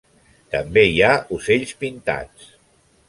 [0.53, 2.49] També hi ha ocells pintats.